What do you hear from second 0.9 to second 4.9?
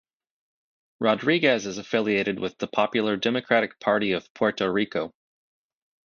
Rodriguez is affiliated with the Popular Democratic Party of Puerto